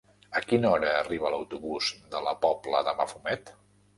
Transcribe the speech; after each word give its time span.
A 0.37 0.39
quina 0.51 0.69
hora 0.77 0.93
arriba 1.01 1.31
l'autobús 1.33 1.91
de 2.15 2.21
la 2.29 2.35
Pobla 2.47 2.83
de 2.89 2.95
Mafumet? 3.03 3.53